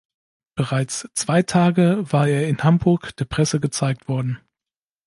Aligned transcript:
Bereits 0.55 1.07
zwei 1.13 1.43
Tage 1.43 2.11
war 2.11 2.27
er 2.27 2.49
in 2.49 2.63
Hamburg 2.63 3.15
der 3.17 3.25
Presse 3.25 3.59
gezeigt 3.59 4.07
worden. 4.07 4.39